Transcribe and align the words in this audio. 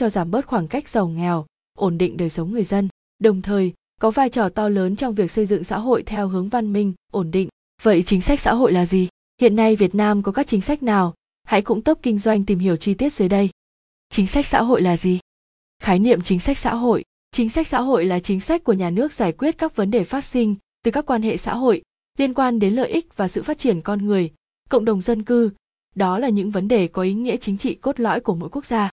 cho 0.00 0.10
giảm 0.10 0.30
bớt 0.30 0.46
khoảng 0.46 0.68
cách 0.68 0.88
giàu 0.88 1.08
nghèo, 1.08 1.46
ổn 1.78 1.98
định 1.98 2.16
đời 2.16 2.30
sống 2.30 2.52
người 2.52 2.64
dân. 2.64 2.88
Đồng 3.18 3.42
thời, 3.42 3.72
có 4.00 4.10
vai 4.10 4.28
trò 4.28 4.48
to 4.48 4.68
lớn 4.68 4.96
trong 4.96 5.14
việc 5.14 5.30
xây 5.30 5.46
dựng 5.46 5.64
xã 5.64 5.78
hội 5.78 6.02
theo 6.02 6.28
hướng 6.28 6.48
văn 6.48 6.72
minh, 6.72 6.92
ổn 7.12 7.30
định. 7.30 7.48
Vậy 7.82 8.02
chính 8.02 8.20
sách 8.20 8.40
xã 8.40 8.54
hội 8.54 8.72
là 8.72 8.86
gì? 8.86 9.08
Hiện 9.40 9.56
nay 9.56 9.76
việt 9.76 9.94
nam 9.94 10.22
có 10.22 10.32
các 10.32 10.46
chính 10.46 10.60
sách 10.60 10.82
nào? 10.82 11.14
Hãy 11.44 11.62
cũng 11.62 11.82
tốc 11.82 11.98
kinh 12.02 12.18
doanh 12.18 12.44
tìm 12.44 12.58
hiểu 12.58 12.76
chi 12.76 12.94
tiết 12.94 13.12
dưới 13.12 13.28
đây. 13.28 13.50
Chính 14.10 14.26
sách 14.26 14.46
xã 14.46 14.62
hội 14.62 14.82
là 14.82 14.96
gì? 14.96 15.18
Khái 15.82 15.98
niệm 15.98 16.20
chính 16.22 16.40
sách 16.40 16.58
xã 16.58 16.74
hội. 16.74 17.04
Chính 17.32 17.48
sách 17.48 17.68
xã 17.68 17.80
hội 17.80 18.04
là 18.04 18.20
chính 18.20 18.40
sách 18.40 18.64
của 18.64 18.72
nhà 18.72 18.90
nước 18.90 19.12
giải 19.12 19.32
quyết 19.32 19.58
các 19.58 19.76
vấn 19.76 19.90
đề 19.90 20.04
phát 20.04 20.24
sinh 20.24 20.54
từ 20.82 20.90
các 20.90 21.06
quan 21.06 21.22
hệ 21.22 21.36
xã 21.36 21.54
hội 21.54 21.82
liên 22.18 22.34
quan 22.34 22.58
đến 22.58 22.74
lợi 22.74 22.88
ích 22.88 23.16
và 23.16 23.28
sự 23.28 23.42
phát 23.42 23.58
triển 23.58 23.80
con 23.80 24.06
người, 24.06 24.30
cộng 24.68 24.84
đồng 24.84 25.00
dân 25.00 25.22
cư. 25.22 25.50
Đó 25.94 26.18
là 26.18 26.28
những 26.28 26.50
vấn 26.50 26.68
đề 26.68 26.88
có 26.88 27.02
ý 27.02 27.14
nghĩa 27.14 27.36
chính 27.36 27.58
trị 27.58 27.74
cốt 27.74 28.00
lõi 28.00 28.20
của 28.20 28.34
mỗi 28.34 28.48
quốc 28.48 28.66
gia 28.66 28.90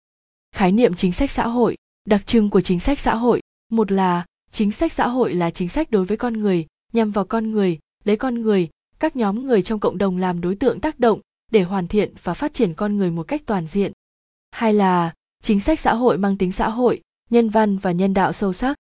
khái 0.53 0.71
niệm 0.71 0.93
chính 0.93 1.11
sách 1.11 1.31
xã 1.31 1.47
hội, 1.47 1.75
đặc 2.05 2.27
trưng 2.27 2.49
của 2.49 2.61
chính 2.61 2.79
sách 2.79 2.99
xã 2.99 3.15
hội. 3.15 3.41
Một 3.71 3.91
là, 3.91 4.25
chính 4.51 4.71
sách 4.71 4.93
xã 4.93 5.07
hội 5.07 5.33
là 5.33 5.49
chính 5.49 5.69
sách 5.69 5.91
đối 5.91 6.05
với 6.05 6.17
con 6.17 6.33
người, 6.33 6.65
nhằm 6.93 7.11
vào 7.11 7.25
con 7.25 7.51
người, 7.51 7.79
lấy 8.03 8.15
con 8.15 8.41
người, 8.41 8.69
các 8.99 9.15
nhóm 9.15 9.45
người 9.45 9.61
trong 9.61 9.79
cộng 9.79 9.97
đồng 9.97 10.17
làm 10.17 10.41
đối 10.41 10.55
tượng 10.55 10.79
tác 10.79 10.99
động, 10.99 11.19
để 11.51 11.63
hoàn 11.63 11.87
thiện 11.87 12.13
và 12.23 12.33
phát 12.33 12.53
triển 12.53 12.73
con 12.73 12.97
người 12.97 13.11
một 13.11 13.23
cách 13.23 13.41
toàn 13.45 13.67
diện. 13.67 13.91
Hai 14.51 14.73
là, 14.73 15.13
chính 15.41 15.59
sách 15.59 15.79
xã 15.79 15.93
hội 15.93 16.17
mang 16.17 16.37
tính 16.37 16.51
xã 16.51 16.69
hội, 16.69 17.01
nhân 17.29 17.49
văn 17.49 17.77
và 17.77 17.91
nhân 17.91 18.13
đạo 18.13 18.33
sâu 18.33 18.53
sắc. 18.53 18.77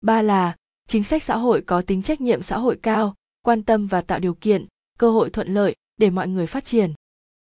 Ba 0.00 0.22
là, 0.22 0.56
chính 0.88 1.04
sách 1.04 1.22
xã 1.22 1.36
hội 1.36 1.62
có 1.66 1.82
tính 1.82 2.02
trách 2.02 2.20
nhiệm 2.20 2.42
xã 2.42 2.58
hội 2.58 2.78
cao, 2.82 3.14
quan 3.42 3.62
tâm 3.62 3.86
và 3.86 4.00
tạo 4.00 4.18
điều 4.18 4.34
kiện, 4.34 4.66
cơ 4.98 5.10
hội 5.10 5.30
thuận 5.30 5.48
lợi 5.54 5.76
để 5.96 6.10
mọi 6.10 6.28
người 6.28 6.46
phát 6.46 6.64
triển. 6.64 6.92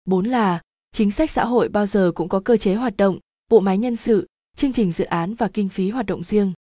Bốn 0.06 0.26
là, 0.26 0.62
chính 0.92 1.12
sách 1.12 1.32
xã 1.32 1.46
hội 1.46 1.70
bao 1.70 1.86
giờ 1.86 2.12
cũng 2.16 2.30
có 2.30 2.40
cơ 2.40 2.58
chế 2.58 2.76
hoạt 2.76 2.98
động 2.98 3.20
bộ 3.52 3.60
máy 3.60 3.78
nhân 3.78 3.96
sự, 3.96 4.28
chương 4.56 4.74
trình 4.74 4.92
dự 4.92 5.06
án 5.06 5.34
và 5.34 5.48
kinh 5.48 5.70
phí 5.70 5.90
hoạt 5.90 6.06
động 6.06 6.24
riêng. 6.24 6.54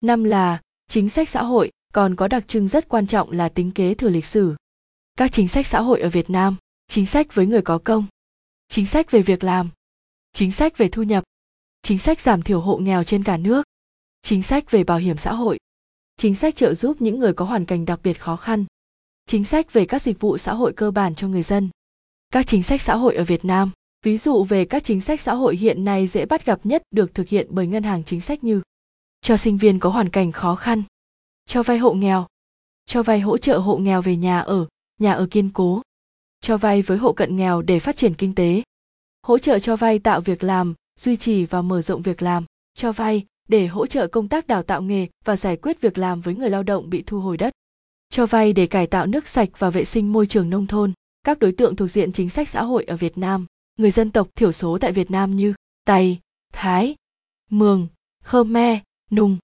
Năm 0.00 0.24
là, 0.24 0.60
chính 0.88 1.08
sách 1.08 1.28
xã 1.28 1.42
hội, 1.42 1.70
còn 1.92 2.16
có 2.16 2.28
đặc 2.28 2.44
trưng 2.48 2.68
rất 2.68 2.88
quan 2.88 3.06
trọng 3.06 3.30
là 3.30 3.48
tính 3.48 3.70
kế 3.70 3.94
thừa 3.94 4.08
lịch 4.08 4.24
sử. 4.24 4.56
Các 5.16 5.32
chính 5.32 5.48
sách 5.48 5.66
xã 5.66 5.80
hội 5.80 6.00
ở 6.00 6.10
việt 6.10 6.30
nam, 6.30 6.56
chính 6.88 7.06
sách 7.06 7.34
với 7.34 7.46
người 7.46 7.62
có 7.62 7.78
công. 7.78 8.06
Chính 8.68 8.86
sách 8.86 9.10
về 9.10 9.22
việc 9.22 9.44
làm. 9.44 9.68
Chính 10.32 10.52
sách 10.52 10.78
về 10.78 10.88
thu 10.88 11.02
nhập. 11.02 11.24
Chính 11.82 11.98
sách 11.98 12.20
giảm 12.20 12.42
thiểu 12.42 12.60
hộ 12.60 12.76
nghèo 12.76 13.04
trên 13.04 13.24
cả 13.24 13.36
nước. 13.36 13.66
Chính 14.22 14.42
sách 14.42 14.70
về 14.70 14.84
bảo 14.84 14.98
hiểm 14.98 15.16
xã 15.16 15.32
hội. 15.32 15.58
Chính 16.16 16.34
sách 16.34 16.56
trợ 16.56 16.74
giúp 16.74 16.96
những 17.00 17.18
người 17.18 17.32
có 17.32 17.44
hoàn 17.44 17.64
cảnh 17.64 17.84
đặc 17.84 18.00
biệt 18.02 18.20
khó 18.20 18.36
khăn. 18.36 18.64
Chính 19.26 19.44
sách 19.44 19.72
về 19.72 19.84
các 19.86 20.02
dịch 20.02 20.20
vụ 20.20 20.38
xã 20.38 20.54
hội 20.54 20.72
cơ 20.72 20.90
bản 20.90 21.14
cho 21.14 21.28
người 21.28 21.42
dân. 21.42 21.68
Các 22.30 22.46
chính 22.46 22.62
sách 22.62 22.82
xã 22.82 22.96
hội 22.96 23.14
ở 23.14 23.24
việt 23.24 23.44
nam 23.44 23.70
ví 24.02 24.18
dụ 24.18 24.44
về 24.44 24.64
các 24.64 24.84
chính 24.84 25.00
sách 25.00 25.20
xã 25.20 25.34
hội 25.34 25.56
hiện 25.56 25.84
nay 25.84 26.06
dễ 26.06 26.26
bắt 26.26 26.44
gặp 26.44 26.60
nhất 26.64 26.82
được 26.90 27.14
thực 27.14 27.28
hiện 27.28 27.46
bởi 27.50 27.66
ngân 27.66 27.82
hàng 27.82 28.04
chính 28.04 28.20
sách 28.20 28.44
như 28.44 28.62
cho 29.20 29.36
sinh 29.36 29.58
viên 29.58 29.78
có 29.78 29.90
hoàn 29.90 30.08
cảnh 30.08 30.32
khó 30.32 30.54
khăn 30.54 30.82
cho 31.46 31.62
vay 31.62 31.78
hộ 31.78 31.92
nghèo 31.92 32.26
cho 32.86 33.02
vay 33.02 33.20
hỗ 33.20 33.38
trợ 33.38 33.58
hộ 33.58 33.76
nghèo 33.76 34.02
về 34.02 34.16
nhà 34.16 34.40
ở 34.40 34.66
nhà 35.00 35.12
ở 35.12 35.26
kiên 35.30 35.50
cố 35.50 35.82
cho 36.40 36.56
vay 36.56 36.82
với 36.82 36.98
hộ 36.98 37.12
cận 37.12 37.36
nghèo 37.36 37.62
để 37.62 37.78
phát 37.78 37.96
triển 37.96 38.14
kinh 38.14 38.34
tế 38.34 38.62
hỗ 39.22 39.38
trợ 39.38 39.58
cho 39.58 39.76
vay 39.76 39.98
tạo 39.98 40.20
việc 40.20 40.42
làm 40.42 40.74
duy 41.00 41.16
trì 41.16 41.44
và 41.44 41.62
mở 41.62 41.82
rộng 41.82 42.02
việc 42.02 42.22
làm 42.22 42.44
cho 42.74 42.92
vay 42.92 43.24
để 43.48 43.66
hỗ 43.66 43.86
trợ 43.86 44.06
công 44.06 44.28
tác 44.28 44.46
đào 44.46 44.62
tạo 44.62 44.82
nghề 44.82 45.06
và 45.24 45.36
giải 45.36 45.56
quyết 45.56 45.80
việc 45.80 45.98
làm 45.98 46.20
với 46.20 46.34
người 46.34 46.50
lao 46.50 46.62
động 46.62 46.90
bị 46.90 47.02
thu 47.06 47.20
hồi 47.20 47.36
đất 47.36 47.52
cho 48.10 48.26
vay 48.26 48.52
để 48.52 48.66
cải 48.66 48.86
tạo 48.86 49.06
nước 49.06 49.28
sạch 49.28 49.48
và 49.58 49.70
vệ 49.70 49.84
sinh 49.84 50.12
môi 50.12 50.26
trường 50.26 50.50
nông 50.50 50.66
thôn 50.66 50.92
các 51.22 51.38
đối 51.38 51.52
tượng 51.52 51.76
thuộc 51.76 51.90
diện 51.90 52.12
chính 52.12 52.28
sách 52.28 52.48
xã 52.48 52.62
hội 52.62 52.84
ở 52.84 52.96
Việt 52.96 53.18
Nam, 53.18 53.46
người 53.78 53.90
dân 53.90 54.10
tộc 54.10 54.28
thiểu 54.34 54.52
số 54.52 54.78
tại 54.78 54.92
Việt 54.92 55.10
Nam 55.10 55.36
như 55.36 55.54
Tày, 55.84 56.18
Thái, 56.52 56.96
Mường, 57.50 57.86
Khmer, 58.24 58.78
Nùng. 59.10 59.38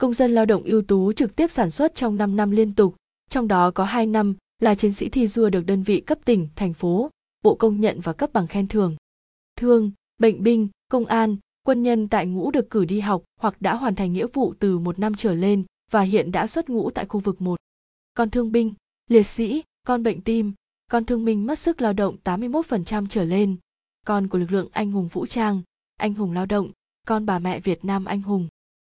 Công 0.00 0.12
dân 0.12 0.34
lao 0.34 0.46
động 0.46 0.62
ưu 0.64 0.82
tú 0.82 1.12
trực 1.12 1.36
tiếp 1.36 1.50
sản 1.50 1.70
xuất 1.70 1.94
trong 1.94 2.16
5 2.16 2.36
năm 2.36 2.50
liên 2.50 2.74
tục, 2.74 2.96
trong 3.30 3.48
đó 3.48 3.70
có 3.70 3.84
2 3.84 4.06
năm 4.06 4.34
là 4.58 4.74
chiến 4.74 4.92
sĩ 4.92 5.08
thi 5.08 5.26
đua 5.36 5.50
được 5.50 5.66
đơn 5.66 5.82
vị 5.82 6.00
cấp 6.00 6.18
tỉnh, 6.24 6.48
thành 6.56 6.74
phố, 6.74 7.10
bộ 7.44 7.54
công 7.54 7.80
nhận 7.80 8.00
và 8.00 8.12
cấp 8.12 8.30
bằng 8.32 8.46
khen 8.46 8.66
thưởng. 8.66 8.96
Thương, 9.56 9.90
bệnh 10.18 10.42
binh, 10.42 10.68
công 10.88 11.04
an, 11.04 11.36
quân 11.62 11.82
nhân 11.82 12.08
tại 12.08 12.26
ngũ 12.26 12.50
được 12.50 12.70
cử 12.70 12.84
đi 12.84 13.00
học 13.00 13.22
hoặc 13.40 13.62
đã 13.62 13.74
hoàn 13.74 13.94
thành 13.94 14.12
nghĩa 14.12 14.26
vụ 14.32 14.54
từ 14.58 14.78
một 14.78 14.98
năm 14.98 15.14
trở 15.14 15.34
lên 15.34 15.64
và 15.90 16.00
hiện 16.00 16.32
đã 16.32 16.46
xuất 16.46 16.70
ngũ 16.70 16.90
tại 16.90 17.06
khu 17.06 17.20
vực 17.20 17.42
1. 17.42 17.56
Con 18.14 18.30
thương 18.30 18.52
binh, 18.52 18.74
liệt 19.10 19.22
sĩ, 19.22 19.62
con 19.86 20.02
bệnh 20.02 20.20
tim, 20.20 20.52
con 20.90 21.04
thương 21.04 21.24
binh 21.24 21.46
mất 21.46 21.58
sức 21.58 21.80
lao 21.80 21.92
động 21.92 22.16
81% 22.24 23.06
trở 23.10 23.24
lên, 23.24 23.56
con 24.08 24.28
của 24.28 24.38
lực 24.38 24.52
lượng 24.52 24.68
anh 24.72 24.90
hùng 24.90 25.08
vũ 25.08 25.26
trang, 25.26 25.62
anh 25.96 26.14
hùng 26.14 26.32
lao 26.32 26.46
động, 26.46 26.70
con 27.06 27.26
bà 27.26 27.38
mẹ 27.38 27.60
Việt 27.60 27.84
Nam 27.84 28.04
anh 28.04 28.22
hùng. 28.22 28.48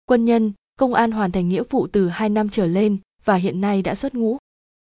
Quân 0.04 0.24
nhân, 0.24 0.52
công 0.78 0.94
an 0.94 1.10
hoàn 1.10 1.32
thành 1.32 1.48
nghĩa 1.48 1.62
vụ 1.70 1.86
từ 1.92 2.08
2 2.08 2.28
năm 2.28 2.48
trở 2.48 2.66
lên 2.66 2.98
và 3.24 3.34
hiện 3.34 3.60
nay 3.60 3.82
đã 3.82 3.94
xuất 3.94 4.14
ngũ. 4.14 4.38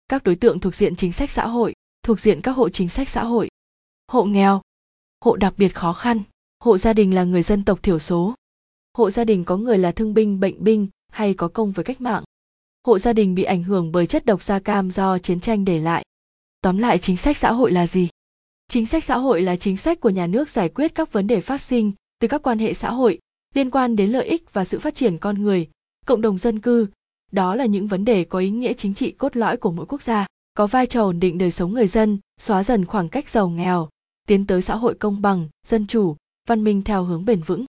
Các 0.09 0.25
đối 0.25 0.37
tượng 0.37 0.61
thuộc 0.61 0.75
diện 0.75 0.97
chính 0.97 1.13
sách 1.13 1.31
xã 1.31 1.47
hội, 1.47 1.75
thuộc 2.03 2.21
diện 2.21 2.41
các 2.41 2.53
hộ 2.53 2.69
chính 2.69 2.89
sách 2.89 3.09
xã 3.09 3.25
hội. 3.25 3.49
Hộ 4.13 4.25
nghèo, 4.25 4.63
hộ 5.25 5.37
đặc 5.37 5.55
biệt 5.57 5.75
khó 5.75 5.93
khăn, 5.93 6.23
hộ 6.65 6.79
gia 6.79 6.93
đình 6.93 7.15
là 7.15 7.25
người 7.25 7.43
dân 7.43 7.65
tộc 7.65 7.83
thiểu 7.83 7.99
số. 7.99 8.35
Hộ 8.99 9.11
gia 9.11 9.25
đình 9.25 9.45
có 9.45 9.57
người 9.57 9.79
là 9.79 9.93
thương 9.93 10.15
binh, 10.15 10.41
bệnh 10.41 10.65
binh 10.65 10.89
hay 11.13 11.35
có 11.35 11.49
công 11.49 11.73
với 11.73 11.85
cách 11.85 12.01
mạng. 12.01 12.25
Hộ 12.87 12.99
gia 12.99 13.13
đình 13.13 13.35
bị 13.35 13.43
ảnh 13.43 13.63
hưởng 13.63 13.93
bởi 13.93 14.07
chất 14.07 14.27
độc 14.27 14.43
da 14.43 14.59
cam 14.59 14.91
do 14.91 15.19
chiến 15.19 15.41
tranh 15.41 15.65
để 15.65 15.79
lại 15.79 16.05
tóm 16.63 16.79
lại 16.79 16.99
chính 16.99 17.17
sách 17.17 17.37
xã 17.37 17.53
hội 17.53 17.73
là 17.73 17.87
gì 17.87 18.09
chính 18.69 18.87
sách 18.87 19.05
xã 19.05 19.17
hội 19.19 19.43
là 19.43 19.57
chính 19.57 19.77
sách 19.77 20.01
của 20.01 20.11
nhà 20.11 20.27
nước 20.27 20.51
giải 20.51 20.69
quyết 20.69 20.95
các 20.95 21.13
vấn 21.13 21.27
đề 21.27 21.41
phát 21.41 21.61
sinh 21.61 21.93
từ 22.21 22.29
các 22.29 22.43
quan 22.43 22.59
hệ 22.59 22.75
xã 22.75 22.91
hội 22.91 23.19
liên 23.55 23.71
quan 23.71 23.97
đến 23.97 24.11
lợi 24.11 24.27
ích 24.27 24.53
và 24.53 24.65
sự 24.65 24.79
phát 24.79 24.95
triển 24.95 25.19
con 25.19 25.43
người, 25.43 25.69
cộng 26.07 26.21
đồng 26.21 26.39
dân 26.39 26.61
cư. 26.61 26.87
Đó 27.33 27.55
là 27.55 27.67
những 27.67 27.87
vấn 27.87 28.05
đề 28.05 28.25
có 28.25 28.39
ý 28.39 28.51
nghĩa 28.51 28.73
chính 28.73 28.95
trị 28.95 29.11
cốt 29.11 29.37
lõi 29.37 29.57
của 29.57 29.71
mỗi 29.71 29.87
quốc 29.87 30.03
gia, 30.03 30.27
có 30.55 30.67
vai 30.67 30.87
trò 30.87 31.03
ổn 31.03 31.21
định 31.21 31.39
đời 31.39 31.51
sống 31.51 31.73
người 31.73 31.87
dân, 31.87 32.19
xóa 32.41 32.63
dần 32.63 32.85
khoảng 32.85 33.09
cách 33.09 33.31
giàu 33.31 33.49
nghèo, 33.49 33.89
tiến 34.27 34.47
tới 34.47 34.63
xã 34.63 34.77
hội 34.77 34.95
công 34.95 35.23
bằng, 35.23 35.49
dân 35.67 35.87
chủ, 35.87 36.17
văn 36.49 36.65
minh 36.65 36.83
theo 36.83 37.05
hướng 37.05 37.25
bền 37.25 37.41
vững. 37.41 37.65